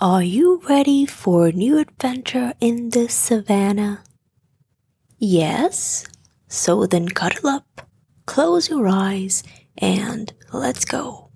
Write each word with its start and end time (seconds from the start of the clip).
Are 0.00 0.22
you 0.22 0.62
ready 0.68 1.06
for 1.06 1.48
a 1.48 1.52
new 1.52 1.76
adventure 1.78 2.54
in 2.60 2.90
the 2.90 3.08
savannah? 3.08 4.04
Yes? 5.18 6.06
So 6.46 6.86
then 6.86 7.08
cuddle 7.08 7.50
up, 7.50 7.88
close 8.24 8.70
your 8.70 8.86
eyes, 8.86 9.42
and 9.76 10.32
let's 10.52 10.84
go. 10.84 11.30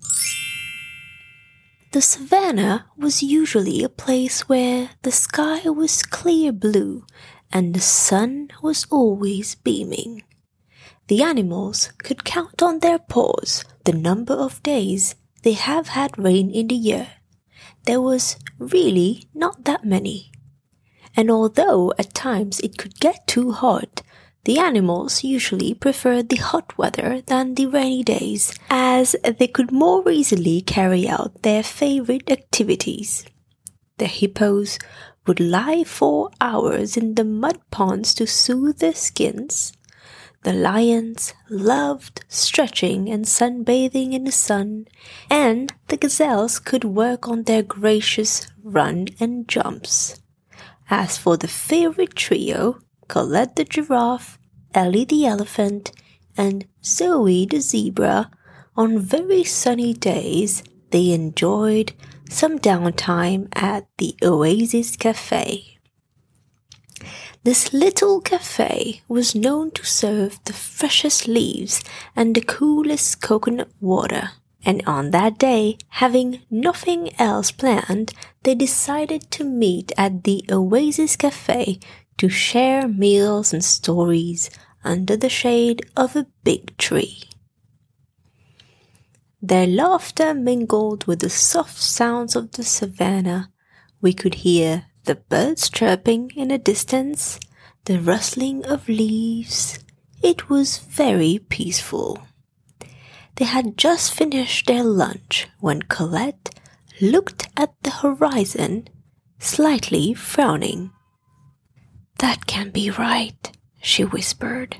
The 1.91 1.99
savannah 1.99 2.85
was 2.95 3.21
usually 3.21 3.83
a 3.83 3.89
place 3.89 4.47
where 4.47 4.91
the 5.01 5.11
sky 5.11 5.67
was 5.67 6.01
clear 6.01 6.53
blue 6.53 7.05
and 7.51 7.73
the 7.73 7.81
sun 7.81 8.47
was 8.61 8.87
always 8.89 9.55
beaming. 9.55 10.23
The 11.09 11.21
animals 11.21 11.91
could 11.97 12.23
count 12.23 12.63
on 12.63 12.79
their 12.79 12.99
paws 12.99 13.65
the 13.83 13.91
number 13.91 14.33
of 14.33 14.63
days 14.63 15.15
they 15.41 15.51
have 15.51 15.89
had 15.89 16.17
rain 16.17 16.49
in 16.49 16.69
the 16.69 16.75
year 16.75 17.09
there 17.85 18.01
was 18.01 18.37
really 18.57 19.27
not 19.33 19.65
that 19.65 19.85
many. 19.85 20.31
And 21.15 21.29
although 21.29 21.93
at 21.99 22.13
times 22.13 22.59
it 22.61 22.77
could 22.77 22.99
get 22.99 23.27
too 23.27 23.51
hot, 23.51 24.01
the 24.45 24.59
animals 24.59 25.23
usually 25.23 25.73
preferred 25.73 26.29
the 26.29 26.35
hot 26.37 26.77
weather 26.77 27.21
than 27.25 27.55
the 27.55 27.67
rainy 27.67 28.03
days, 28.03 28.53
as 28.69 29.15
they 29.23 29.47
could 29.47 29.71
more 29.71 30.09
easily 30.09 30.61
carry 30.61 31.07
out 31.07 31.43
their 31.43 31.63
favorite 31.63 32.29
activities. 32.29 33.25
The 33.99 34.07
hippos 34.07 34.79
would 35.25 35.39
lie 35.39 35.85
for 35.85 36.29
hours 36.41 36.97
in 36.97 37.15
the 37.15 37.23
mud 37.23 37.59
ponds 37.71 38.13
to 38.15 38.27
soothe 38.27 38.79
their 38.79 38.95
skins. 38.95 39.71
The 40.43 40.53
lions 40.53 41.33
loved 41.49 42.25
stretching 42.27 43.09
and 43.09 43.25
sunbathing 43.25 44.11
in 44.11 44.25
the 44.25 44.31
sun, 44.31 44.87
and 45.29 45.73
the 45.87 45.95
gazelles 45.95 46.59
could 46.59 46.83
work 46.83 47.29
on 47.29 47.43
their 47.43 47.63
gracious 47.63 48.47
run 48.61 49.07
and 49.21 49.47
jumps. 49.47 50.21
As 50.89 51.17
for 51.17 51.37
the 51.37 51.47
favorite 51.47 52.15
trio, 52.15 52.79
Colette 53.07 53.55
the 53.55 53.63
giraffe, 53.63 54.37
Ellie 54.73 55.05
the 55.05 55.25
elephant, 55.25 55.91
and 56.35 56.65
Zoe 56.83 57.45
the 57.45 57.61
zebra, 57.61 58.29
on 58.75 58.99
very 58.99 59.45
sunny 59.45 59.93
days 59.93 60.61
they 60.89 61.11
enjoyed 61.11 61.93
some 62.29 62.59
downtime 62.59 63.47
at 63.55 63.87
the 63.97 64.15
Oasis 64.21 64.97
Cafe. 64.97 65.72
This 67.43 67.73
little 67.73 68.21
cafe 68.21 69.01
was 69.07 69.35
known 69.35 69.71
to 69.71 69.85
serve 69.85 70.39
the 70.45 70.53
freshest 70.53 71.27
leaves 71.27 71.83
and 72.15 72.35
the 72.35 72.41
coolest 72.41 73.21
coconut 73.21 73.69
water. 73.81 74.31
And 74.65 74.81
on 74.87 75.11
that 75.11 75.37
day, 75.37 75.77
having 75.89 76.41
nothing 76.49 77.09
else 77.19 77.51
planned, 77.51 78.13
they 78.43 78.55
decided 78.55 79.29
to 79.31 79.43
meet 79.43 79.91
at 79.97 80.23
the 80.23 80.45
Oasis 80.49 81.15
Cafe 81.17 81.79
to 82.17 82.29
share 82.29 82.87
meals 82.87 83.53
and 83.53 83.63
stories 83.63 84.49
under 84.83 85.17
the 85.17 85.29
shade 85.29 85.85
of 85.97 86.15
a 86.15 86.27
big 86.43 86.77
tree. 86.77 87.23
Their 89.41 89.67
laughter 89.67 90.33
mingled 90.33 91.05
with 91.05 91.19
the 91.19 91.29
soft 91.29 91.77
sounds 91.77 92.35
of 92.35 92.53
the 92.53 92.63
savannah. 92.63 93.51
We 93.99 94.13
could 94.13 94.35
hear 94.35 94.85
the 95.05 95.15
birds 95.15 95.69
chirping 95.69 96.31
in 96.35 96.47
the 96.47 96.57
distance, 96.57 97.39
the 97.85 97.99
rustling 97.99 98.65
of 98.65 98.87
leaves. 98.87 99.79
It 100.21 100.49
was 100.49 100.77
very 100.77 101.39
peaceful. 101.49 102.19
They 103.35 103.45
had 103.45 103.77
just 103.77 104.13
finished 104.13 104.67
their 104.67 104.83
lunch 104.83 105.47
when 105.59 105.81
Colette 105.83 106.59
looked 107.01 107.49
at 107.57 107.73
the 107.83 107.89
horizon, 107.89 108.87
slightly 109.39 110.13
frowning. 110.13 110.91
That 112.19 112.45
can't 112.45 112.71
be 112.71 112.89
right, 112.89 113.51
she 113.81 114.05
whispered. 114.05 114.77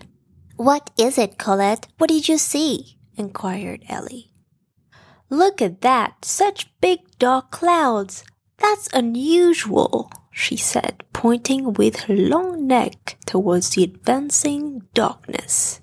What 0.55 0.91
is 0.97 1.17
it, 1.17 1.37
Colette? 1.37 1.87
What 1.97 2.09
did 2.09 2.29
you 2.29 2.37
see? 2.37 2.97
inquired 3.17 3.83
Ellie. 3.89 4.31
Look 5.29 5.61
at 5.61 5.81
that! 5.81 6.23
Such 6.23 6.71
big 6.79 6.99
dark 7.17 7.49
clouds! 7.49 8.23
That's 8.63 8.87
unusual, 8.93 10.09
she 10.31 10.55
said, 10.55 11.03
pointing 11.11 11.73
with 11.73 11.99
her 12.05 12.15
long 12.15 12.65
neck 12.65 13.17
towards 13.25 13.71
the 13.71 13.83
advancing 13.83 14.83
darkness. 14.93 15.81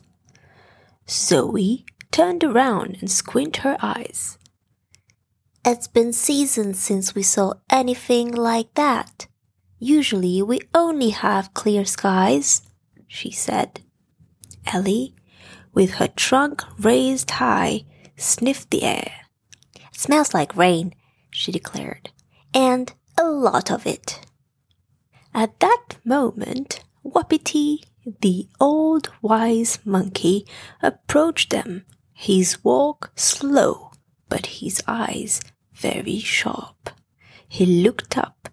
Zoe 1.07 1.85
turned 2.11 2.43
around 2.43 2.97
and 3.01 3.11
squinted 3.11 3.65
her 3.65 3.77
eyes. 3.83 4.39
It's 5.63 5.89
been 5.89 6.15
seasons 6.15 6.79
since 6.79 7.15
we 7.15 7.23
saw 7.23 7.53
anything 7.69 8.33
like 8.33 8.73
that. 8.75 9.27
Usually 9.79 10.41
we 10.41 10.61
only 10.75 11.11
have 11.11 11.53
clear 11.53 11.85
skies, 11.85 12.63
she 13.07 13.31
said. 13.31 13.83
Ellie, 14.73 15.15
with 15.75 15.97
her 15.97 16.09
trunk 16.09 16.65
raised 16.79 17.31
high, 17.33 17.85
sniffed 18.17 18.71
the 18.71 18.85
air. 18.85 19.13
It 19.77 20.01
smells 20.01 20.33
like 20.33 20.57
rain, 20.57 20.95
she 21.31 21.53
declared 21.53 22.11
and 22.55 22.93
a 23.19 23.25
lot 23.25 23.71
of 23.71 23.87
it. 23.87 24.21
At 25.35 25.61
that 25.61 25.97
moment, 26.05 26.81
Wapiti, 27.03 27.85
the 28.21 28.49
old 28.59 29.11
wise 29.23 29.79
monkey, 29.85 30.47
approached 30.83 31.51
them, 31.51 31.85
his 32.13 32.63
walk 32.65 33.13
slow, 33.15 33.93
but 34.29 34.47
his 34.47 34.83
eyes 34.87 35.41
very 35.73 36.19
sharp. 36.19 36.91
He 37.49 37.65
looked 37.65 38.19
up, 38.19 38.49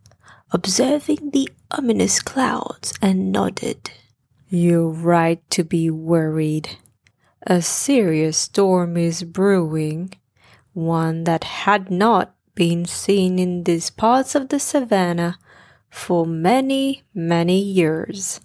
observing 0.51 1.31
the 1.31 1.49
ominous 1.71 2.21
clouds, 2.21 2.93
and 3.01 3.31
nodded. 3.31 3.91
You're 4.49 4.89
right 4.89 5.41
to 5.49 5.63
be 5.63 5.89
worried. 5.89 6.77
A 7.45 7.61
serious 7.61 8.37
storm 8.37 8.95
is 8.97 9.23
brewing, 9.23 10.13
one 10.73 11.25
that 11.25 11.43
had 11.43 11.91
not 11.91 12.33
been 12.57 12.85
seen 12.85 13.37
in 13.37 13.63
these 13.65 13.91
parts 13.91 14.33
of 14.33 14.49
the 14.49 14.59
savannah 14.59 15.37
for 15.91 16.25
many, 16.25 17.03
many 17.13 17.59
years. 17.59 18.41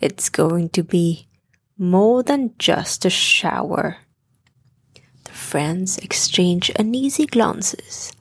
It's 0.00 0.28
going 0.28 0.70
to 0.70 0.82
be 0.82 1.28
more 1.78 2.24
than 2.24 2.54
just 2.58 3.04
a 3.04 3.10
shower. 3.10 3.98
The 5.24 5.30
friends 5.30 5.96
exchanged 5.98 6.72
uneasy 6.76 7.24
glances. 7.24 8.12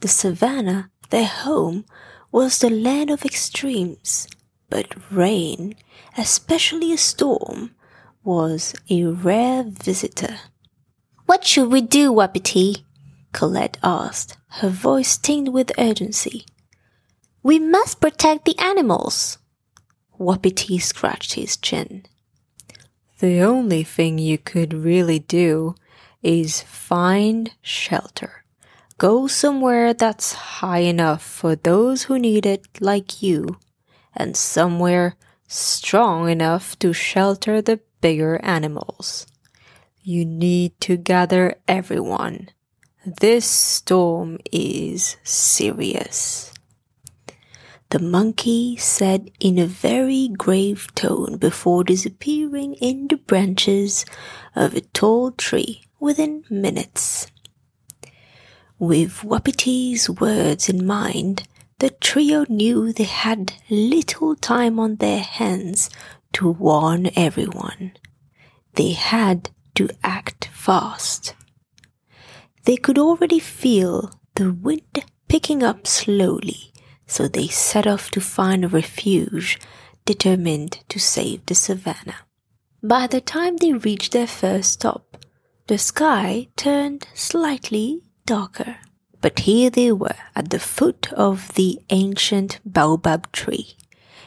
The 0.00 0.08
savannah, 0.08 0.90
their 1.08 1.24
home, 1.24 1.86
was 2.30 2.58
the 2.58 2.68
land 2.68 3.08
of 3.08 3.24
extremes, 3.24 4.28
but 4.68 4.94
rain, 5.10 5.76
especially 6.18 6.92
a 6.92 6.98
storm, 6.98 7.74
was 8.22 8.74
a 8.90 9.04
rare 9.06 9.64
visitor. 9.64 10.36
What 11.24 11.46
should 11.46 11.72
we 11.72 11.80
do, 11.80 12.12
Wapiti? 12.12 12.84
Colette 13.32 13.78
asked, 13.82 14.36
her 14.60 14.68
voice 14.68 15.16
tinged 15.16 15.48
with 15.48 15.72
urgency. 15.78 16.44
We 17.42 17.58
must 17.58 18.00
protect 18.00 18.44
the 18.44 18.58
animals. 18.58 19.38
Wapiti 20.18 20.78
scratched 20.78 21.34
his 21.34 21.56
chin. 21.56 22.04
The 23.20 23.40
only 23.40 23.82
thing 23.82 24.18
you 24.18 24.38
could 24.38 24.72
really 24.74 25.18
do 25.18 25.74
is 26.22 26.62
find 26.62 27.52
shelter. 27.62 28.44
Go 28.98 29.26
somewhere 29.26 29.94
that's 29.94 30.34
high 30.34 30.80
enough 30.80 31.22
for 31.22 31.56
those 31.56 32.04
who 32.04 32.18
need 32.18 32.44
it, 32.44 32.66
like 32.80 33.22
you, 33.22 33.58
and 34.14 34.36
somewhere 34.36 35.16
strong 35.48 36.28
enough 36.28 36.78
to 36.80 36.92
shelter 36.92 37.62
the 37.62 37.80
bigger 38.00 38.38
animals. 38.42 39.26
You 40.02 40.24
need 40.24 40.78
to 40.80 40.96
gather 40.96 41.56
everyone 41.66 42.50
this 43.06 43.46
storm 43.46 44.38
is 44.52 45.16
serious. 45.24 46.52
The 47.88 47.98
monkey 47.98 48.76
said 48.76 49.30
in 49.40 49.58
a 49.58 49.66
very 49.66 50.28
grave 50.28 50.86
tone 50.94 51.38
before 51.38 51.82
disappearing 51.82 52.74
in 52.74 53.08
the 53.08 53.16
branches 53.16 54.04
of 54.54 54.74
a 54.74 54.82
tall 54.82 55.32
tree 55.32 55.82
within 55.98 56.44
minutes. 56.50 57.26
With 58.78 59.22
Wapiti's 59.22 60.08
words 60.08 60.68
in 60.68 60.86
mind, 60.86 61.48
the 61.78 61.90
trio 61.90 62.44
knew 62.48 62.92
they 62.92 63.04
had 63.04 63.54
little 63.70 64.36
time 64.36 64.78
on 64.78 64.96
their 64.96 65.20
hands 65.20 65.88
to 66.34 66.50
warn 66.50 67.10
everyone. 67.16 67.92
They 68.74 68.92
had 68.92 69.50
to 69.74 69.88
act 70.04 70.50
fast. 70.52 71.34
They 72.64 72.76
could 72.76 72.98
already 72.98 73.38
feel 73.38 74.10
the 74.34 74.52
wind 74.52 75.04
picking 75.28 75.62
up 75.62 75.86
slowly, 75.86 76.72
so 77.06 77.26
they 77.28 77.48
set 77.48 77.86
off 77.86 78.10
to 78.10 78.20
find 78.20 78.64
a 78.64 78.68
refuge, 78.68 79.58
determined 80.04 80.80
to 80.88 80.98
save 80.98 81.46
the 81.46 81.54
savannah. 81.54 82.26
By 82.82 83.06
the 83.06 83.20
time 83.20 83.56
they 83.56 83.72
reached 83.72 84.12
their 84.12 84.26
first 84.26 84.72
stop, 84.72 85.24
the 85.66 85.78
sky 85.78 86.48
turned 86.56 87.06
slightly 87.14 88.02
darker. 88.26 88.78
But 89.20 89.40
here 89.40 89.70
they 89.70 89.92
were 89.92 90.16
at 90.34 90.50
the 90.50 90.58
foot 90.58 91.12
of 91.12 91.54
the 91.54 91.78
ancient 91.90 92.58
baobab 92.64 93.30
tree, 93.32 93.76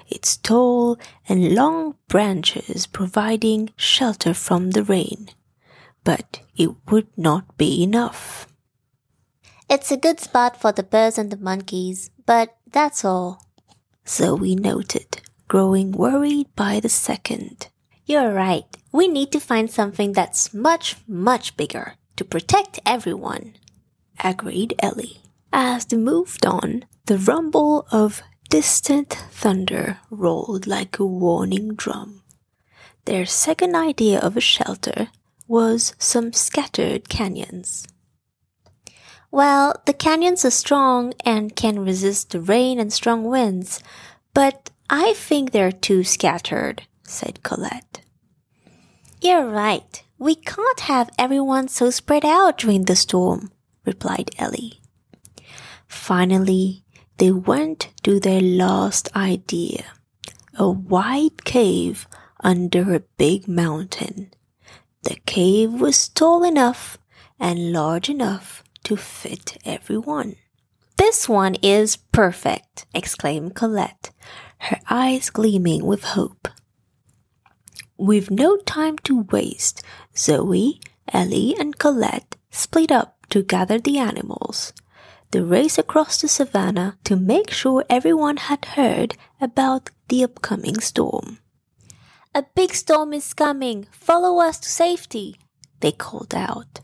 its 0.07 0.37
tall 0.37 0.99
and 1.27 1.55
long 1.55 1.95
branches 2.07 2.85
providing 2.85 3.71
shelter 3.75 4.33
from 4.33 4.71
the 4.71 4.83
rain. 4.83 5.29
But 6.03 6.41
it 6.55 6.71
would 6.89 7.07
not 7.17 7.57
be 7.57 7.83
enough. 7.83 8.47
It's 9.69 9.91
a 9.91 9.97
good 9.97 10.19
spot 10.19 10.59
for 10.59 10.71
the 10.71 10.83
birds 10.83 11.17
and 11.17 11.31
the 11.31 11.37
monkeys, 11.37 12.09
but 12.25 12.55
that's 12.67 13.05
all. 13.05 13.47
Zoe 14.07 14.55
noted, 14.55 15.21
growing 15.47 15.91
worried 15.91 16.47
by 16.55 16.79
the 16.79 16.89
second. 16.89 17.69
You're 18.05 18.33
right. 18.33 18.65
We 18.91 19.07
need 19.07 19.31
to 19.31 19.39
find 19.39 19.71
something 19.71 20.11
that's 20.11 20.53
much, 20.53 20.97
much 21.07 21.55
bigger 21.55 21.95
to 22.17 22.25
protect 22.25 22.79
everyone. 22.85 23.55
Agreed 24.23 24.75
Ellie. 24.79 25.21
As 25.51 25.85
they 25.85 25.97
moved 25.97 26.45
on, 26.45 26.85
the 27.05 27.17
rumble 27.17 27.87
of 27.91 28.21
distant 28.49 29.13
thunder 29.31 29.99
rolled 30.09 30.67
like 30.67 30.99
a 30.99 31.05
warning 31.05 31.75
drum. 31.75 32.23
Their 33.05 33.25
second 33.25 33.75
idea 33.75 34.19
of 34.19 34.35
a 34.35 34.41
shelter 34.41 35.09
was 35.53 35.93
some 35.99 36.33
scattered 36.33 37.07
canyons. 37.09 37.87
Well, 39.29 39.75
the 39.85 39.93
canyons 39.93 40.43
are 40.45 40.49
strong 40.63 41.13
and 41.23 41.55
can 41.55 41.85
resist 41.85 42.31
the 42.31 42.41
rain 42.41 42.79
and 42.79 42.91
strong 42.91 43.23
winds, 43.23 43.79
but 44.33 44.71
I 44.89 45.13
think 45.13 45.51
they're 45.51 45.71
too 45.71 46.03
scattered, 46.03 46.87
said 47.03 47.43
Colette. 47.43 48.01
You're 49.21 49.45
right. 49.45 50.03
We 50.17 50.33
can't 50.33 50.79
have 50.79 51.11
everyone 51.19 51.67
so 51.67 51.91
spread 51.91 52.25
out 52.25 52.57
during 52.57 52.85
the 52.85 52.95
storm, 52.95 53.51
replied 53.85 54.31
Ellie. 54.39 54.81
Finally, 55.85 56.83
they 57.17 57.29
went 57.31 57.89
to 58.01 58.19
their 58.19 58.41
last 58.41 59.15
idea 59.15 59.85
a 60.57 60.67
wide 60.67 61.45
cave 61.45 62.07
under 62.43 62.95
a 62.95 63.03
big 63.17 63.47
mountain. 63.47 64.31
The 65.03 65.17
cave 65.25 65.73
was 65.81 66.07
tall 66.07 66.43
enough 66.43 66.97
and 67.39 67.73
large 67.73 68.09
enough 68.09 68.63
to 68.85 68.95
fit 68.95 69.57
everyone. 69.65 70.35
This 70.97 71.27
one 71.27 71.55
is 71.61 71.97
perfect, 71.97 72.85
exclaimed 72.93 73.53
Colette, 73.53 74.11
her 74.59 74.79
eyes 74.89 75.29
gleaming 75.29 75.85
with 75.85 76.03
hope. 76.03 76.47
With 77.97 78.31
no 78.31 78.57
time 78.57 78.97
to 78.99 79.23
waste, 79.23 79.83
Zoe, 80.17 80.79
Ellie, 81.11 81.55
and 81.59 81.77
Colette 81.77 82.37
split 82.49 82.91
up 82.91 83.27
to 83.29 83.43
gather 83.43 83.79
the 83.79 83.97
animals. 83.97 84.71
They 85.31 85.41
raced 85.41 85.79
across 85.79 86.21
the 86.21 86.27
savannah 86.27 86.97
to 87.03 87.15
make 87.17 87.51
sure 87.51 87.83
everyone 87.89 88.37
had 88.37 88.63
heard 88.77 89.17
about 89.41 89.89
the 90.07 90.23
upcoming 90.23 90.79
storm. 90.79 91.39
A 92.35 92.43
big 92.55 92.73
storm 92.73 93.13
is 93.13 93.31
coming. 93.33 93.85
Follow 93.91 94.39
us 94.39 94.59
to 94.61 94.69
safety, 94.69 95.37
they 95.81 95.91
called 95.91 96.33
out. 96.33 96.79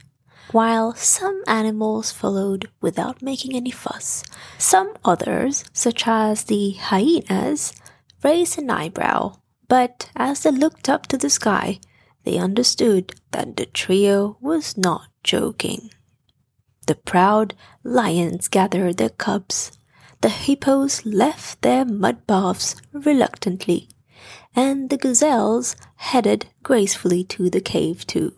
While 0.51 0.93
some 0.93 1.41
animals 1.47 2.11
followed 2.11 2.69
without 2.81 3.23
making 3.23 3.55
any 3.55 3.71
fuss, 3.71 4.23
some 4.59 4.93
others, 5.03 5.63
such 5.73 6.07
as 6.07 6.43
the 6.43 6.73
hyenas, 6.73 7.73
raised 8.23 8.59
an 8.59 8.69
eyebrow. 8.69 9.37
But 9.67 10.11
as 10.15 10.43
they 10.43 10.51
looked 10.51 10.87
up 10.87 11.07
to 11.07 11.17
the 11.17 11.31
sky, 11.31 11.79
they 12.25 12.37
understood 12.37 13.13
that 13.31 13.57
the 13.57 13.65
trio 13.65 14.37
was 14.41 14.77
not 14.77 15.07
joking. 15.23 15.89
The 16.85 16.95
proud 16.95 17.55
lions 17.83 18.49
gathered 18.49 18.97
their 18.97 19.09
cubs. 19.09 19.71
The 20.21 20.29
hippos 20.29 21.05
left 21.05 21.63
their 21.63 21.85
mud 21.85 22.27
baths 22.27 22.75
reluctantly, 22.91 23.89
and 24.55 24.89
the 24.89 24.97
gazelles 24.97 25.75
headed 25.95 26.47
gracefully 26.63 27.23
to 27.23 27.49
the 27.49 27.61
cave 27.61 28.05
too. 28.07 28.33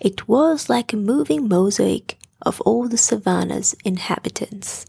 It 0.00 0.28
was 0.28 0.68
like 0.68 0.92
a 0.92 0.96
moving 0.96 1.48
mosaic 1.48 2.18
of 2.42 2.60
all 2.62 2.88
the 2.88 2.98
savannah's 2.98 3.74
inhabitants. 3.84 4.86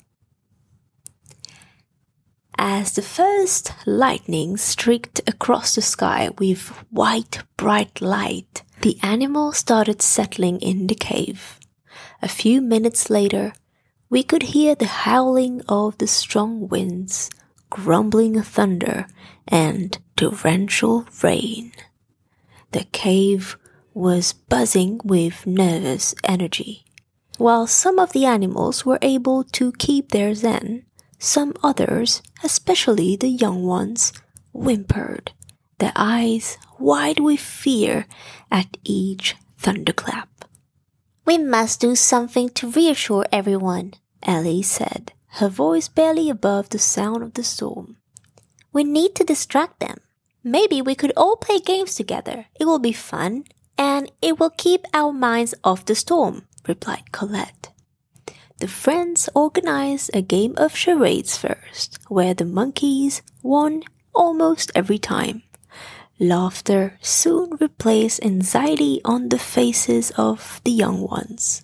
As 2.58 2.94
the 2.94 3.02
first 3.02 3.74
lightning 3.86 4.56
streaked 4.58 5.22
across 5.28 5.76
the 5.76 5.82
sky 5.82 6.30
with 6.38 6.70
white, 6.90 7.44
bright 7.58 8.02
light, 8.02 8.64
the 8.82 8.98
animals 9.02 9.58
started 9.58 10.02
settling 10.02 10.60
in 10.62 10.88
the 10.88 10.96
cave. 10.96 11.60
A 12.22 12.30
few 12.30 12.62
minutes 12.62 13.10
later, 13.10 13.54
we 14.10 14.24
could 14.24 14.44
hear 14.44 14.76
the 14.76 14.86
howling 14.86 15.62
of 15.68 15.98
the 15.98 16.08
strong 16.08 16.68
winds, 16.70 17.30
grumbling 17.70 18.42
thunder, 18.42 19.08
and 19.48 19.98
torrential 20.16 21.06
rain. 21.22 21.72
The 22.72 22.86
cave 22.92 23.58
was 23.94 24.34
buzzing 24.34 25.00
with 25.04 25.48
nervous 25.48 26.14
energy. 26.24 26.86
While 27.38 27.68
some 27.68 28.00
of 28.00 28.14
the 28.14 28.26
animals 28.26 28.86
were 28.86 29.00
able 29.02 29.44
to 29.44 29.72
keep 29.74 30.12
their 30.12 30.34
zen, 30.34 30.86
some 31.20 31.54
others, 31.64 32.22
especially 32.44 33.16
the 33.16 33.30
young 33.30 33.64
ones, 33.64 34.14
whimpered, 34.54 35.32
their 35.80 35.94
eyes 35.96 36.58
wide 36.80 37.20
with 37.20 37.40
fear 37.40 38.06
at 38.52 38.78
each 38.84 39.36
thunderclap. 39.58 40.30
We 41.26 41.38
must 41.38 41.82
do 41.82 41.96
something 41.96 42.50
to 42.50 42.70
reassure 42.70 43.26
everyone, 43.32 43.94
Ellie 44.24 44.62
said, 44.62 45.14
her 45.36 45.50
voice 45.50 45.88
barely 45.88 46.30
above 46.30 46.70
the 46.70 46.80
sound 46.80 47.22
of 47.22 47.34
the 47.34 47.44
storm. 47.44 47.98
We 48.72 48.84
need 48.84 49.16
to 49.16 49.24
distract 49.24 49.80
them. 49.80 49.98
Maybe 50.44 50.82
we 50.82 50.96
could 50.96 51.12
all 51.18 51.36
play 51.36 51.60
games 51.60 51.96
together. 51.96 52.46
It 52.60 52.66
will 52.66 52.80
be 52.80 52.94
fun 52.94 53.46
and 53.78 54.12
it 54.22 54.40
will 54.40 54.52
keep 54.52 54.86
our 54.94 55.12
minds 55.12 55.54
off 55.64 55.86
the 55.86 55.96
storm, 55.96 56.48
replied 56.68 57.12
Colette. 57.12 57.72
The 58.60 58.68
friends 58.68 59.28
organized 59.36 60.12
a 60.14 60.22
game 60.22 60.54
of 60.56 60.76
charades 60.76 61.36
first, 61.36 62.00
where 62.08 62.34
the 62.34 62.46
monkeys 62.46 63.22
won 63.44 63.84
almost 64.14 64.72
every 64.74 64.98
time. 64.98 65.44
Laughter 66.20 66.98
soon 67.02 67.58
replaced 67.60 68.24
anxiety 68.24 69.02
on 69.04 69.28
the 69.28 69.40
faces 69.40 70.12
of 70.12 70.62
the 70.64 70.72
young 70.72 71.02
ones. 71.02 71.62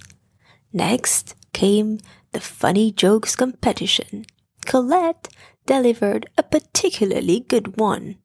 Next 0.74 1.36
came 1.54 2.00
the 2.32 2.40
funny 2.40 2.92
jokes 2.92 3.36
competition. 3.36 4.26
Colette 4.66 5.28
delivered 5.66 6.30
a 6.38 6.44
particularly 6.44 7.42
good 7.42 7.78
one. 7.78 8.18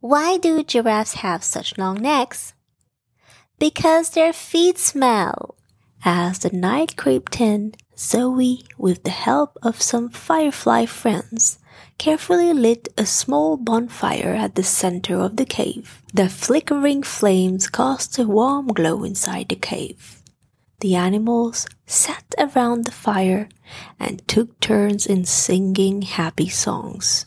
Why 0.00 0.36
do 0.38 0.62
giraffes 0.64 1.14
have 1.14 1.44
such 1.44 1.78
long 1.78 2.02
necks? 2.02 2.54
because 3.62 4.10
their 4.10 4.32
feet 4.32 4.76
smell. 4.76 5.54
As 6.04 6.40
the 6.40 6.50
night 6.50 6.96
crept 6.96 7.40
in, 7.40 7.74
Zoe, 7.96 8.64
with 8.76 9.04
the 9.04 9.10
help 9.10 9.56
of 9.62 9.80
some 9.80 10.08
firefly 10.08 10.86
friends, 10.86 11.60
carefully 11.96 12.52
lit 12.52 12.88
a 12.98 13.06
small 13.06 13.56
bonfire 13.56 14.34
at 14.34 14.56
the 14.56 14.64
center 14.64 15.20
of 15.20 15.36
the 15.36 15.44
cave. 15.44 16.02
The 16.12 16.28
flickering 16.28 17.04
flames 17.04 17.68
cast 17.68 18.18
a 18.18 18.26
warm 18.26 18.66
glow 18.66 19.04
inside 19.04 19.50
the 19.50 19.54
cave. 19.54 20.20
The 20.82 20.96
animals 20.96 21.68
sat 21.86 22.34
around 22.36 22.86
the 22.86 22.90
fire 22.90 23.48
and 24.00 24.26
took 24.26 24.58
turns 24.58 25.06
in 25.06 25.24
singing 25.24 26.02
happy 26.02 26.48
songs. 26.48 27.24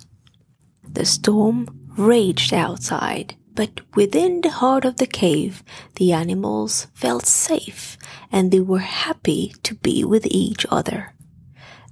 The 0.83 1.05
storm 1.05 1.87
raged 1.97 2.53
outside, 2.53 3.35
but 3.53 3.79
within 3.95 4.41
the 4.41 4.49
heart 4.49 4.83
of 4.83 4.97
the 4.97 5.07
cave, 5.07 5.63
the 5.95 6.11
animals 6.11 6.87
felt 6.93 7.25
safe 7.25 7.97
and 8.29 8.51
they 8.51 8.59
were 8.59 8.79
happy 8.79 9.55
to 9.63 9.73
be 9.75 10.03
with 10.03 10.27
each 10.29 10.65
other. 10.69 11.15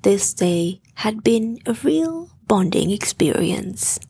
This 0.01 0.33
day 0.33 0.81
had 0.95 1.23
been 1.23 1.59
a 1.65 1.77
real 1.81 2.29
bonding 2.45 2.91
experience. 2.91 4.01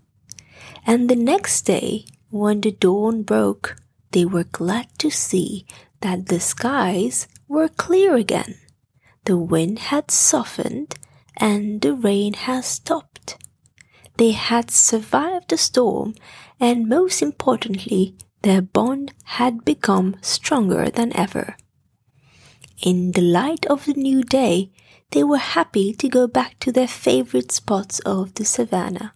And 0.88 1.08
the 1.08 1.16
next 1.16 1.68
day, 1.68 2.06
when 2.32 2.62
the 2.62 2.72
dawn 2.72 3.22
broke, 3.22 3.76
they 4.10 4.26
were 4.26 4.46
glad 4.46 4.88
to 4.98 5.12
see 5.12 5.68
that 6.02 6.26
the 6.26 6.40
skies 6.40 7.28
were 7.54 7.70
clear 7.70 8.16
again. 8.16 8.56
The 9.26 9.38
wind 9.38 9.78
had 9.94 10.10
softened 10.10 10.96
and 11.38 11.82
the 11.82 11.94
rain 11.94 12.34
had 12.34 12.66
stopped. 12.66 13.38
They 14.18 14.32
had 14.32 14.72
survived 14.72 15.50
the 15.50 15.58
storm 15.58 16.16
and 16.60 16.90
most 16.90 17.22
importantly, 17.22 18.16
their 18.42 18.62
bond 18.62 19.14
had 19.38 19.64
become 19.64 20.16
stronger 20.22 20.90
than 20.90 21.16
ever. 21.16 21.56
In 22.82 23.12
the 23.12 23.22
light 23.22 23.66
of 23.68 23.86
the 23.86 23.94
new 23.94 24.24
day, 24.24 24.72
they 25.12 25.24
were 25.24 25.54
happy 25.58 25.94
to 25.94 26.10
go 26.10 26.28
back 26.28 26.60
to 26.60 26.72
their 26.72 26.88
favorite 26.88 27.52
spots 27.52 28.00
of 28.00 28.34
the 28.34 28.46
savannah. 28.46 29.14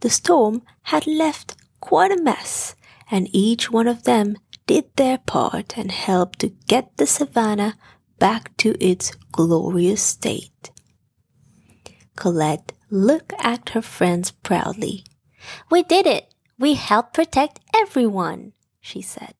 The 0.00 0.10
storm 0.10 0.62
had 0.90 1.06
left 1.06 1.54
quite 1.80 2.10
a 2.10 2.20
mess, 2.20 2.74
and 3.10 3.28
each 3.32 3.70
one 3.70 3.86
of 3.86 4.02
them 4.02 4.36
did 4.66 4.84
their 4.96 5.18
part 5.18 5.76
and 5.76 5.90
helped 5.90 6.38
to 6.40 6.48
get 6.66 6.96
the 6.96 7.06
savannah 7.06 7.76
back 8.18 8.56
to 8.58 8.74
its 8.84 9.14
glorious 9.32 10.02
state. 10.02 10.70
Colette 12.16 12.72
looked 12.90 13.32
at 13.40 13.70
her 13.70 13.82
friends 13.82 14.30
proudly. 14.30 15.04
We 15.70 15.82
did 15.82 16.06
it! 16.06 16.32
We 16.58 16.74
helped 16.74 17.14
protect 17.14 17.60
everyone, 17.74 18.52
she 18.80 19.02
said. 19.02 19.34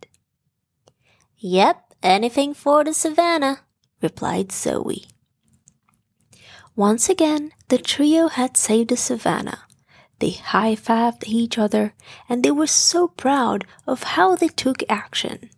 Yep, 1.38 1.95
anything 2.02 2.54
for 2.54 2.83
the 2.83 2.93
savannah, 2.93 3.61
replied 4.02 4.50
Zoe. 4.50 5.07
Once 6.75 7.09
again, 7.09 7.52
the 7.69 7.78
trio 7.78 8.26
had 8.28 8.57
saved 8.57 8.90
the 8.90 8.97
savannah. 8.97 9.61
They 10.25 10.31
high 10.31 10.75
fived 10.75 11.25
each 11.26 11.59
other 11.59 11.93
and 12.31 12.43
they 12.43 12.50
were 12.50 12.66
so 12.66 13.09
proud 13.09 13.66
of 13.87 14.14
how 14.16 14.37
they 14.37 14.49
took 14.49 14.83
action. 14.88 15.50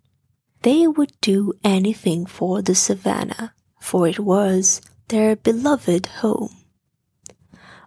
They 0.62 0.88
would 0.88 1.12
do 1.20 1.52
anything 1.62 2.26
for 2.26 2.62
the 2.62 2.74
savannah, 2.74 3.54
for 3.80 4.08
it 4.08 4.18
was 4.18 4.80
their 5.06 5.36
beloved 5.36 6.06
home. 6.18 6.64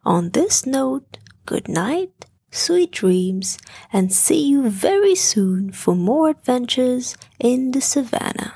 On 0.05 0.29
this 0.29 0.65
note, 0.65 1.17
good 1.45 1.67
night, 1.67 2.23
sweet 2.49 2.91
dreams, 2.91 3.57
and 3.91 4.13
see 4.13 4.47
you 4.47 4.69
very 4.69 5.15
soon 5.15 5.73
for 5.73 5.97
more 5.97 6.29
adventures 6.29 7.17
in 7.39 7.71
the 7.71 7.81
savannah. 7.81 8.53